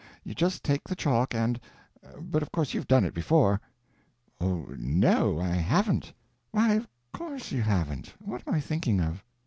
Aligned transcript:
You 0.23 0.33
just 0.33 0.63
take 0.63 0.85
the 0.85 0.95
chalk 0.95 1.35
and—but 1.35 2.41
of 2.41 2.51
course 2.51 2.73
you've 2.73 2.87
done 2.87 3.05
it 3.05 3.13
before." 3.13 3.61
"Oh, 4.39 4.65
no, 4.75 5.39
I 5.39 5.49
haven't." 5.53 6.11
"Why, 6.49 6.73
of 6.73 6.87
course 7.13 7.51
you 7.51 7.61
haven't—what 7.61 8.41
am 8.47 8.55
I 8.55 8.61
thinking 8.61 8.99
of? 8.99 9.23